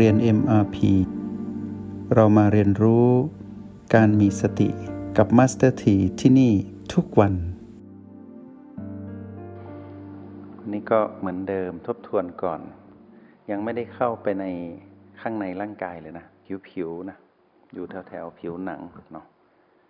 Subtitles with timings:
[0.00, 0.76] เรียน MRP
[2.14, 3.08] เรามาเรียนรู้
[3.94, 4.68] การมีสติ
[5.16, 6.52] กับ Master T ที่ที่นี่
[6.94, 7.34] ทุกวัน
[10.72, 12.60] นี่ก็เหมือนเดิมทบทวนก่อน
[13.50, 14.44] ยังไม่ได้เข้าไปใน
[15.20, 16.26] ข้างในร่างกายเลยนะ
[16.68, 17.16] ผิวๆนะ
[17.74, 18.80] อยู่แถวแถวผิวหนัง
[19.12, 19.26] เนาะ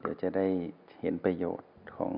[0.00, 0.46] เดี๋ยวจะได้
[1.00, 2.14] เห็นประโยชน์ของ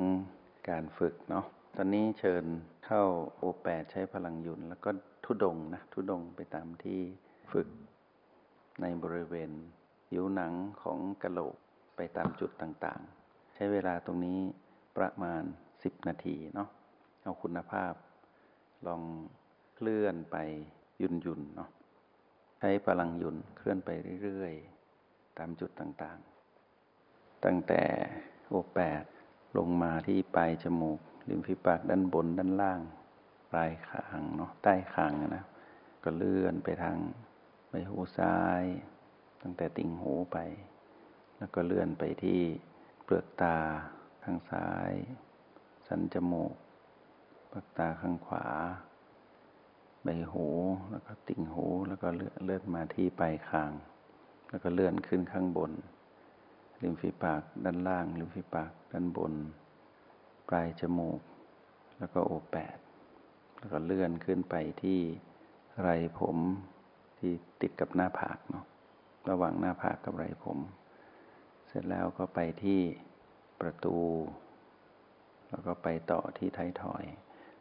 [0.68, 1.44] การฝึกเนาะ
[1.76, 2.44] ตอนนี้เชิญ
[2.86, 3.02] เข้า
[3.36, 4.90] โอแปดใช้พลังยุนแล้วก็
[5.24, 7.00] ทุดงนะ ทุดงไปตามที่
[7.52, 7.68] ฝึก
[8.80, 9.50] ในบริเวณ
[10.08, 11.56] ผิวหนังของกระโหลก
[11.96, 14.40] ไปตามจุดต่างๆ ใช้เวลาตรงนี้
[14.96, 15.42] ประมาณ
[15.74, 16.68] 10 นาทีเนาะ
[17.22, 17.92] เอาคุณภาพ
[18.86, 19.02] ลอง
[19.74, 20.36] เคลื่อนไป
[21.02, 21.68] ยุนยุนเนาะ
[22.58, 23.90] ใช้พลังยุนเคลื่อนไป
[24.22, 27.82] เรื่อยๆ ตามจุดต่างๆ ตั้งแต่
[28.48, 29.04] โอแปด
[29.56, 32.80] ลงมาที่ปลายจมูก ริมฝีปากด้านบนด้านล่าง
[33.52, 35.44] ปลายคางเนาะใต้คางนะ
[36.04, 36.96] ก็เลื่อนไปทาง
[37.70, 38.62] ใบหูซ้าย
[39.42, 40.38] ตั้งแต่ติ่งหูไป
[41.38, 42.40] แล้วก็เลื่อนไปที่
[43.04, 43.56] เปลือกตา
[44.24, 44.92] ข้างซ้าย
[45.88, 46.54] สันจมูก
[47.48, 48.46] เปลือกตาข้างขวา
[50.04, 50.46] ใบหู
[50.90, 52.08] แล้วก็ติ่งหูแล้วก็
[52.44, 53.72] เลื่อนมาที่ปลายคาง
[54.50, 55.72] แล้วก็เลื่อนขึ้นข้างบน
[56.82, 59.34] ริมฝีปากด้านล่าง ริมฝีปากด้านบน
[60.48, 61.20] ปลายจมูก
[61.98, 62.78] แล้วก็โอแปด
[63.58, 64.98] แล้วก็เลื่อนขึ้นไปที่
[65.82, 66.38] ไรผม
[67.18, 68.64] ที่ติดกับหน้าผากเนาะ
[69.30, 70.58] ระหว่างหน้าผากกับไรผม
[71.68, 72.80] เสร็จแล้วก็ไปที่
[73.60, 73.96] ประตู
[75.48, 77.04] แล้วก็ไปต่อที่ท้ายทอย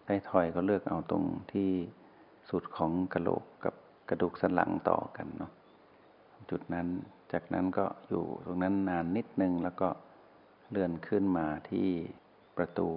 [0.07, 1.71] ท้ายทอยก็เลือกเอาตรงที่
[2.49, 3.75] สุดของกระโหลกกับ
[4.09, 5.51] กระดูกสันหลังต่อกันเนาะ
[6.49, 6.87] จุดนั้น
[7.31, 9.89] จากนั้นก็อยู่ตรงนั้นนานนิดนึงแล้วก็
[10.69, 11.87] เลื่อนขึ้นมาที่
[12.57, 12.89] ประตู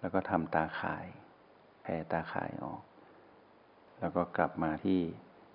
[0.00, 1.06] แล้วก็ทำตาข่าย
[1.82, 2.82] แผ่ตาข่ายออก
[4.00, 5.00] แล้วก็กลับมาที่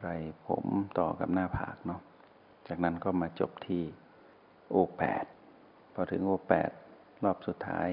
[0.01, 0.09] ไร
[0.47, 0.65] ผม
[0.99, 2.01] ต่อกับหน้าผากเนาะ
[2.67, 3.83] จากนั้นก็มาจบที่
[4.69, 5.25] โอแปด
[5.93, 6.71] พอถึงโอแปด
[7.23, 7.89] รอบสุดท้าย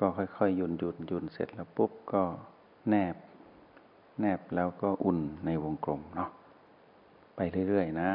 [0.00, 2.22] ก็ค่อยๆ ยุนยุนยุนเสร็จแล้วปุ๊บก็
[2.88, 3.16] แนบ
[4.20, 6.30] แนบแล้วก็อุ่นในวงกลมเนาะ
[7.36, 8.10] ไปเรื่อยๆนะ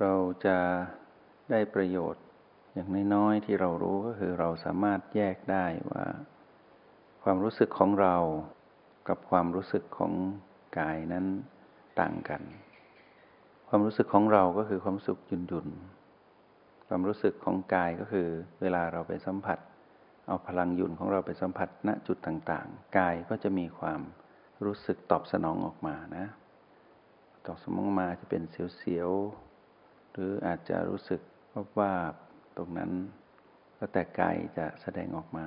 [0.00, 0.14] เรา
[0.46, 0.58] จะ
[1.50, 2.24] ได้ประโยชน์
[2.74, 6.04] อย่างน้อยๆที่เรารู้ก็คือเราสามารถแยกได้ว่า
[7.22, 8.16] ความรู้สึกของเรา
[9.08, 10.12] กับความรู้สึกของ
[10.78, 11.26] กายนั้น
[12.00, 12.42] ต่างกัน
[13.68, 15.68] ความรู้สึกของเราก็คือความรู้สึกยุนยุน
[16.88, 18.28] ความรู้สึกของกายก็คือ
[18.60, 19.58] เวลาเราไปสัมผัส
[20.26, 24.00] เอาพลังยุนของเราไปสัมผัสณจุดต่าง ๆ กายก็จะมีความ
[24.64, 26.26] รู้สึกตอบสนองออกมานะ
[27.46, 28.42] ตอบสนองมาจะเป็น
[28.76, 31.20] เสียวๆหรืออาจจะรู้สึก
[31.78, 31.92] ว่า
[32.56, 32.90] ตรงนั้น
[33.78, 35.46] ก็แต่กายจะแสดงออกมา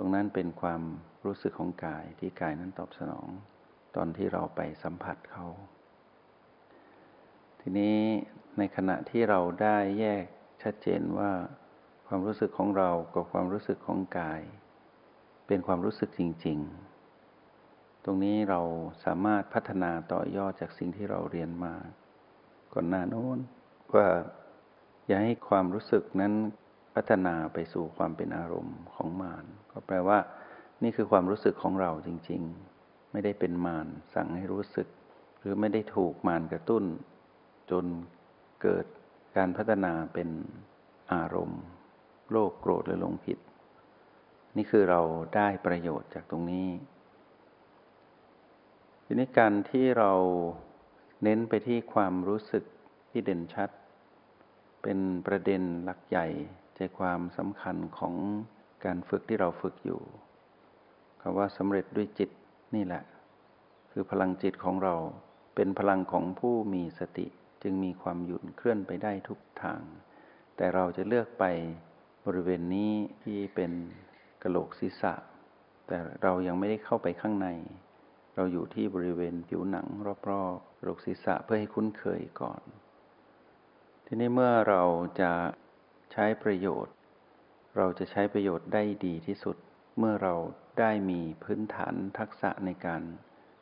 [0.00, 0.82] รงนั้นเป็นความ
[1.24, 3.28] รู้สึกของกายที่กายนั้นตอบสนอง
[3.96, 5.46] ตอนที่เราไปสัมผัสเขา
[7.60, 7.98] ทีนี้
[8.58, 10.24] ในขณะที่เราได้แยก
[10.62, 11.30] ชัดเจนว่า
[12.06, 14.40] ความรู้สึกของเรากับความรู้สึกของกาย
[15.46, 16.58] เป็นความรู้สึกจริง
[17.30, 18.60] ๆ ตรงนี้เรา
[19.04, 21.74] สามารถพัฒนาต่อยอดจากสิ่งที่เราเรียนมา
[22.72, 23.38] ก่อนหน้าโน้น
[23.94, 24.08] ว่า
[25.06, 26.34] อย่าให้ความรู้สึกนั้น
[26.94, 30.18] พัฒนาไปสู่ความเป็นอารมณ์ของมารก็แปลว่า
[30.82, 32.42] นี่คือความรู้สึกของเราจริง
[32.76, 34.88] ๆ ไม่ได้เป็นมารสั่งให้รู้สึก
[35.38, 36.84] หรือไม่ได้ถูกมารกระตุ้น
[37.70, 37.84] จน
[38.62, 38.86] เกิด
[39.36, 40.28] การพัฒนาเป็น
[41.12, 41.62] อารมณ์
[42.30, 43.38] โลภโกรธหรือหลงผิด
[44.56, 45.00] นี่คือเรา
[45.36, 46.68] ได้ประโยชน์จากตรงนี้
[49.04, 50.12] ทีนี้การที่เรา
[51.22, 52.64] เน้นไปที่ความรู้สึก
[53.10, 53.70] ที่เด่นชัด
[54.82, 56.26] เป็นประเด็นหลักใหญ่
[56.82, 58.14] ใจความสำคัญของ
[58.84, 60.00] การฝึกที่เราฝึกอยู่
[61.20, 62.30] คำว่าสำเร็จด้วยจิต
[62.74, 63.02] นี่แหละ
[63.90, 64.94] คือพลังจิตของเรา
[65.54, 67.26] เป็นพลังของผู้มีสติ
[67.62, 69.80] จึงมีความหยุดเคลื่อนไปได้ทุกทาง
[70.56, 71.44] แต่เราจะเลือกไป
[72.26, 72.92] บริเวณนี้
[73.22, 73.72] ที่เป็น
[74.42, 75.14] กระโหลกศีรษะ
[75.86, 77.48] แต่เรายังไม่ได้เข้าไปข้างใน
[78.34, 79.86] เราอยู่ที่บริเวณผิวหนัง
[80.30, 82.62] รอบๆกระโหลกศีรษะเพื่อให้คุ้นเคยก่อน
[84.06, 84.82] ทีนี้เมื่อเรา
[85.20, 85.32] จะ
[86.12, 86.94] ใช้ประโยชน์
[87.76, 89.56] เราจะใช้ประโยชน์ได้ดีที่สุด
[89.98, 90.34] เมื่อเรา
[90.80, 93.02] ได้มีพื้นฐานทักษะในการ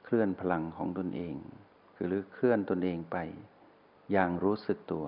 [0.04, 1.36] เคลื่อนพลังของตนเอง
[1.94, 3.16] คือหรือเคลื่อนตนเองไป
[4.12, 5.06] อย่างรู้สึกตัว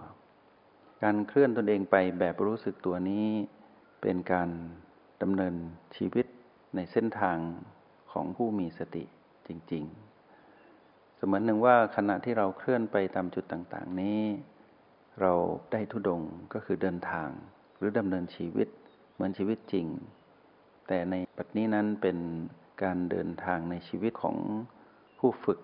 [1.03, 3.29] การเคลื่อนตนเองไปแบบรู้สึกตัวนี้
[4.03, 4.51] เป็นการ
[5.23, 5.55] ดำเนิน
[5.97, 6.27] ชีวิต
[6.75, 7.39] ในเส้นทาง
[8.13, 9.05] ของผู้มีสติ
[9.47, 14.23] จริง ๆ เสมือนหนึ่งว่าขณะที่เราเคลื่อนไปตามจุดต่าง ๆ นี้
[15.21, 15.33] เรา
[15.73, 16.23] ได้ทุดง
[16.53, 17.29] ก็คือเดินทาง
[17.77, 18.69] หรือดำเนินชีวิต
[19.15, 19.87] เหมือนชีวิตจริง
[20.89, 22.19] แต่ในปัจนี้นั้นเป็น
[22.83, 24.37] การเดินทางในชีวิตของ
[25.19, 25.61] ผู้ฝึก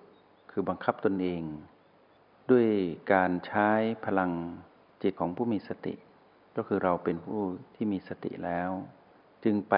[0.50, 1.43] คือบังคับตนเอง
[2.50, 2.69] ด้วย
[3.12, 3.69] การใช้
[4.06, 4.32] พลัง
[5.03, 5.94] จิตของผู้มีสติ
[6.56, 7.43] ก็คือเราเป็นผู้
[7.75, 8.70] ที่มีสติแล้ว
[9.44, 9.75] จึงไป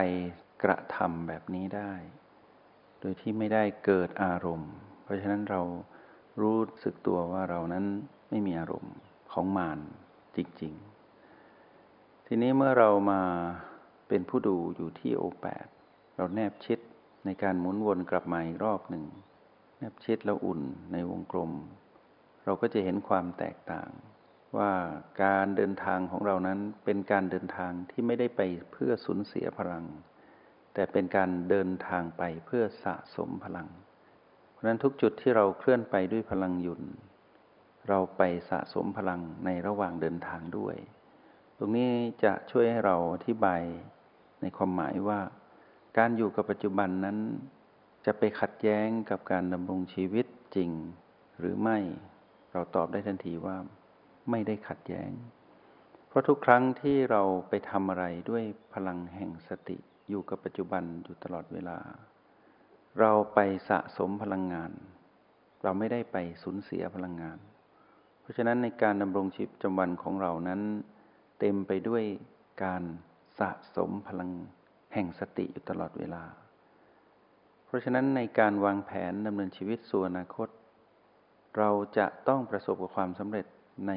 [0.62, 1.92] กระทำแบบนี้ได้
[3.00, 4.72] โดยที่ไม่ได้เกิดอารมณ์
[5.02, 5.62] เพราะฉะนั้นเรา
[6.40, 7.84] รู้สึกตัวว่าเรานั้น
[8.30, 8.94] ไม่มีอารมณ์
[9.40, 9.78] ของมาร
[10.36, 10.72] จริง
[11.50, 13.22] ๆ ทีนี้เมื่อเรามา
[14.08, 15.66] เป็นผู้ดูอยู่ที่โอแปด
[16.16, 16.78] เราแนบชิด
[17.24, 19.04] ในการหมุนวนกลับมาอีกรอบหนึ่ง
[19.78, 20.60] แนบชิดแล้วอุ่น
[20.92, 21.52] ในวงกลม
[22.44, 23.90] เราก็จะเห็นความแตกต่าง
[24.56, 24.72] ว่า
[25.22, 28.40] การเดินทางของเรานั้นเป็นการเดินทางที่ไม่ได้ไป
[28.72, 29.84] เพื่อสูญเสียพลัง
[30.74, 33.68] แต่เป็นการเดินทางไปเพื่อสะสมพลัง
[34.52, 36.82] เพราะนั้นทุกจุดที่เราเคลื่อนไปด้วยพลังยุ่น
[37.88, 40.76] เราไปสะสมพลังในระหว่างเดินทางด้วย
[41.56, 41.90] ตรงนี้
[42.24, 43.62] จะช่วยให้เราอธิบาย
[44.42, 45.20] ในความหมายว่า
[45.98, 47.18] การอยู่กับปัจจุบันนั้น
[48.06, 50.26] จะไปขัดแย้งกับการดำรงชีวิต
[50.56, 50.70] จริง
[51.38, 51.78] หรือไม่
[52.52, 53.56] เราตอบได้ทันทีว่า
[54.30, 55.10] ไม่ได้ขัดแย้ง
[56.08, 58.44] เพราะทุกครั้งที่เราไปทำอะไรด้วย
[58.74, 59.76] พลังแห่งสติ
[60.08, 61.78] อยู่กับปัจจุบันอยู่ตลอดเวลา
[63.00, 63.38] เราไป
[63.68, 64.72] สะสมพลังงาน
[65.62, 67.38] เราไม่ได้ไปสูญเสียพลังงาน
[68.28, 70.60] ราะฉะนั้นในการดำรงชีวิตประจำวันของเรานั้น
[71.38, 72.04] เต็มไปด้วย
[72.64, 72.82] การ
[73.38, 74.30] สะสมพลัง
[74.94, 76.22] แห่งสติอยู่ตลอดเวลา
[77.66, 80.48] เพราะฉะนั้นในการวางแผนดำเนินชีวิตสู่อนาคต
[81.58, 83.46] เราจะต้องประสบกับความสำเร็จ
[83.88, 83.92] ใน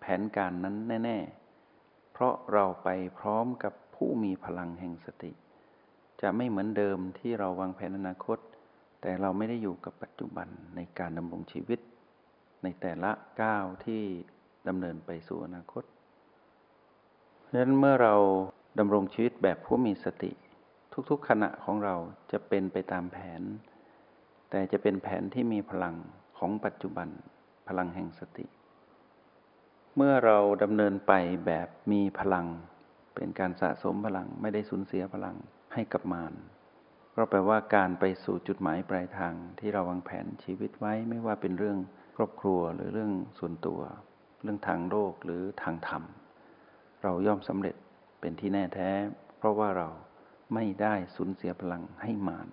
[0.00, 1.18] แผนการนั้นแน่
[1.66, 2.88] ๆ เพราะเราไป
[3.18, 5.32] พร้อมกับผู้มีพลังแห่งสติ
[6.20, 8.38] จะไม่เหมือนเดิมที่เราวางแผนอนาคต
[9.00, 11.80] แต่เราไม่ได้อยู่กับปัจจุบันในการดำรงชีวิต
[12.62, 13.10] ในแต่ละ
[13.42, 14.02] ก้าวที่
[14.68, 15.84] ดำเนินไปสู่อนาคต
[17.50, 18.14] ดังนั้นเมื่อเรา
[18.78, 20.32] ดำรงชีวิตแบบผู้มีสติ
[21.10, 21.94] ทุกๆขณะของเรา
[22.32, 23.42] จะเป็นไปตามแผน
[24.50, 25.94] แต่จะเป็นแผนที่มีพลัง
[26.38, 27.08] ของปัจจุบัน
[27.68, 28.46] พลังแห่งสติ
[29.96, 31.12] เมื่อเราดำเนินไป
[31.46, 32.46] แบบมีพลัง
[33.14, 35.36] เป็นการสะสมพลังไม่ได้สูญเสียพลัง
[35.74, 36.34] ให้กับมาร
[37.14, 41.78] ก็แปลว่าการไปสู่จุดหมายปลายทางที่เราวางแผนชีวิตไว้ไม่ว่าเป็นเรื่อง
[42.20, 43.80] ครอบครัวหรือเรื่องส่วนตัว
[44.42, 46.02] เรื่องทางโลกหรือทางธรรม
[47.02, 47.76] เราย่อมสำเร็จ
[48.20, 48.90] เป็นที่แน่แท้
[49.38, 49.88] เพราะว่าเรา
[50.54, 52.48] ไม่ได้สูญเสียพลังให้มาน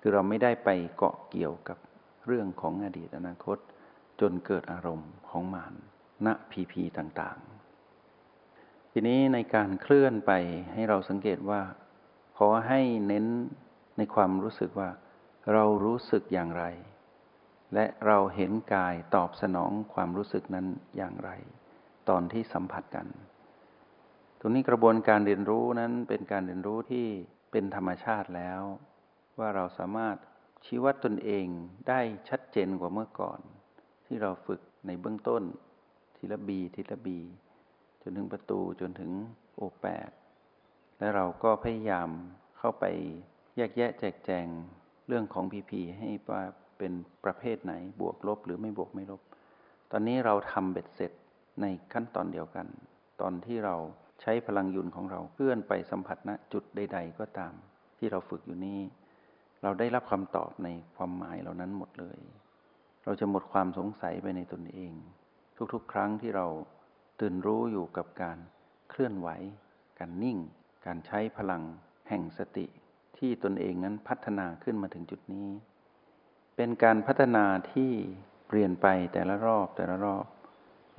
[0.00, 1.78] คือเราไม่ได้ไปเกาะเกี่ยวกับ
[2.26, 3.58] เรื่องของอดีตอนาคต
[4.20, 5.74] จนเกิดอารมณ์ของมาน
[6.26, 10.32] ณพีพีต่างๆ ทีนี้ในการเคลื่อนไป
[10.72, 11.60] ให้เราสังเกตว่า
[12.38, 13.26] ขอให้เน้น
[13.98, 14.90] ในความรู้สึกว่า
[15.52, 16.64] เรารู้สึกอย่างไร
[17.74, 20.66] และเราเห็นกายตอบสนองความรู้สึกนั้น
[20.96, 21.30] อย่างไร
[22.08, 23.06] ตอนที่สัมผัสกัน
[24.40, 27.06] ตรงนี้กระบวนการเรียนรู้นั้นเป็นการเรียนรู้ที่
[27.50, 28.60] เป็นธรรมชาติแล้ว
[29.38, 30.16] ว่าเราสามารถ
[30.64, 31.46] ชี้วัดตนเอง
[31.88, 33.40] ได้ชัดเจนกว่าเมื่อก่อน
[34.06, 35.42] ที่เราฝึกในเบื้องต้น
[36.16, 37.18] ทีละบีทีละบี
[38.02, 39.10] จนถึงประตูจนถึง
[39.56, 40.10] โอแปด
[40.98, 42.08] และเราก็พยายาม
[42.58, 42.84] เข้าไป
[43.56, 44.46] แยกแยะแจกแจง
[45.08, 46.42] เรื่องของพีพีให้ว่า
[46.78, 46.92] เป็น
[47.24, 49.20] ประเภทไหนบวกลบหรือไม่บวกไม่ลบ
[49.90, 51.12] ตอนนี้เราทำเบ็ดเสร็จ
[51.60, 52.66] ในขั้นตอนเดียวกัน
[53.20, 53.76] ตอนที่เรา
[54.20, 57.52] ใช้พลังยุนของเราเคลื่อนไปสัมผัสณจุดใด ๆ ก็ตาม
[57.98, 58.80] ที่เราฝึกอยู่นี้
[59.62, 62.18] เราได้รับคำตอบในความหมายเหล่านั้นหมดเลย
[63.04, 64.92] เราจะหมดความสงสัยไปในตนเอง
[65.72, 66.46] ทุกๆ ครั้งที่เรา
[67.20, 68.38] ตื่นรู้อยู่กับการ
[68.90, 69.28] เคลื่อนไหว
[69.98, 70.38] การนิ่ง
[70.86, 71.62] การใช้พลัง
[72.08, 72.66] แห่งสติ
[73.18, 75.48] ที่ตนเองนั้นพัฒนาขึ้นมาถึงจุดนี้
[76.60, 77.90] เป็นการพัฒนาที่
[78.48, 80.24] เปลี่ยนไปแต่ละรอบแต่ละรอบ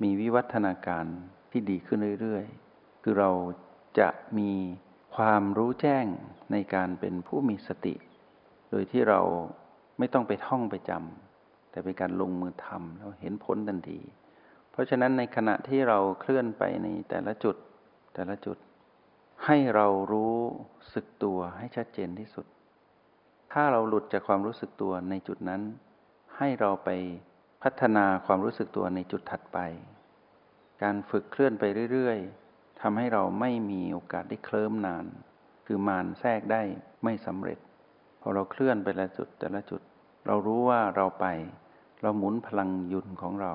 [0.02, 1.06] มีวิวัฒนาการ
[1.50, 3.30] ที่ดีขึ้นเรื่อยๆ คือเรา
[3.98, 4.52] จะมี
[5.16, 6.06] ความรู้แจ้ง
[6.52, 7.94] ในการเป็นผู้มีสติ
[8.70, 9.20] โดยที่เรา
[9.98, 14.00] ไม่ต้องไปท่องไปจำแต่เป็นการลงมือทำแล้วเห็นผลทันที
[14.70, 17.56] เพราะฉะนั้นในขณะที่เราเคลื่อนไปในแต่ละจุด
[18.14, 18.56] แต่ละจุด
[19.44, 20.36] ให้เรารู้
[20.94, 22.46] สึกตัวให้ชัดเจนที่สุด
[23.52, 25.62] ถ้าเราหลุดจากความรู้สึกตัวในจุดนั้น
[26.36, 26.90] ให้เราไป
[27.62, 29.58] พัฒนาความรู้สึกตัวในจุดถัดไป
[30.82, 35.06] การฝึกเคลื่อนไปเรื่อยๆทำให้เราไม่มีโอกาสได้เคลิ้มนาน
[35.66, 36.62] คือมานแทรกได้
[37.04, 37.58] ไม่สำเร็จ
[38.20, 39.80] พอเราเคลื่อนไปละจุดแต่ละจุด
[40.26, 41.26] เรารู้ว่าเราไป
[42.02, 43.54] เราหมุนพลังยุนของเรา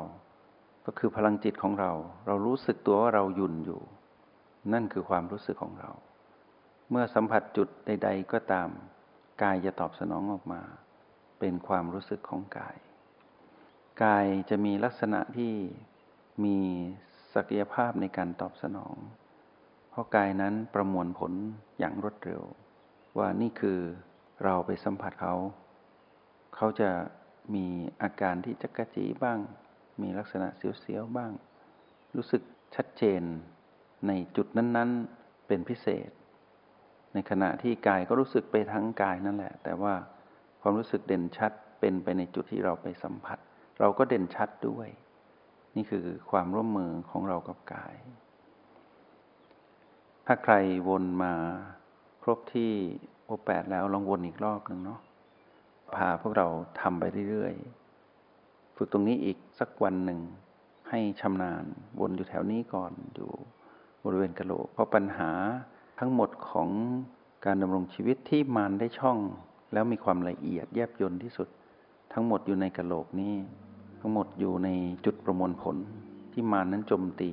[0.85, 1.91] ก็คือพลังจิตของเรา
[2.25, 3.81] เรารู้สึกตัวว่าเรายุนอยู่
[4.73, 5.91] นั่นคือความรู้สึกของเรา
[6.89, 8.69] เมื่อสัมผัสจุดใด ๆ ก็ตาม
[9.41, 10.61] กายจะตอบสนองออกมา
[11.39, 12.75] เป็นความรู้สึกของกาย
[14.03, 15.53] กายจะมีลักษณะที่
[16.45, 16.57] มี
[17.33, 18.95] ศักยภาพในการตอบสนอง
[19.89, 21.33] เพราะกายนั้นประมวลผล
[21.79, 22.41] อย่างรวดเร็ว
[23.17, 23.79] ว่านี่คือ
[24.43, 25.35] เราไปสัมผัสเขา
[26.55, 26.89] เขาจะ
[27.55, 27.65] มี
[28.01, 29.39] อาการที่จักกะจีบ้าง
[30.01, 31.31] มีลักษณะเสียวๆบ้าง
[32.15, 32.41] รู้สึก
[32.75, 33.21] ชัดเจน
[34.07, 34.89] ในจุดนั้น
[35.19, 36.09] ๆ เป็นพิเศษ
[37.15, 39.93] ในขณะที่กายก็รู้สึกไปทั้งกายนั่นแหละ แต่ว่า
[40.61, 43.37] ความรู้สึกเด่นชัดเป็นไปในจุดที่เราไปสัมผัส
[43.79, 44.87] เราก็เด่นชัดด้วย
[45.75, 47.95] นี่คือความร่วมมือของเรากับกาย
[50.25, 50.53] ถ้าใคร
[50.89, 51.33] วนมา
[52.21, 52.71] ครบที่
[53.25, 54.99] โอแปดแล้วลองวนอีกรอบหนึ่งเนาะ
[55.95, 56.47] พาพวกเรา
[56.81, 60.19] ทำไปเรื่อยๆ ฝึกตรงนี้อีกสักวันหนึ่ง
[60.89, 61.65] ให้ชำนาญ
[61.99, 63.31] วนอยู่แถวนี้ก่อนอยู่
[64.03, 65.31] บริเวณกะโหลกเพราะปัญหา
[65.99, 66.69] ทั้งหมดของ
[67.45, 69.17] การดำรงชีวิตที่มานได้ช่อง
[69.73, 71.47] แล้วมีความละเอียดแยบยนที่สุด
[72.13, 73.35] ทั้งหมดอยู่ในกะโหลกนี้
[73.99, 74.69] ทั้งหมดอยู่ใน
[75.05, 75.75] จุดประมวลผล
[76.31, 77.31] ที่มารนั้นโจมตี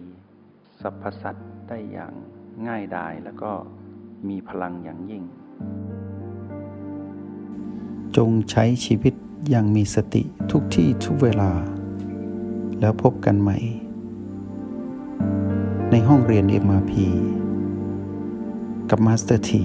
[0.80, 2.12] สรรพสัตว์ได้อย่าง
[2.66, 3.50] ง่ายดายแล้วก็
[4.28, 5.22] มีพลังอย่างยิ่ง
[8.16, 9.14] จงใช้ชีวิต
[9.50, 11.50] อย่างมีสติทุกที่ทุกเวลา
[12.80, 13.58] แล้วพบกันใหม่
[15.90, 16.92] ในห้องเรียน MRP
[18.94, 19.62] กับมาสเตอร์ที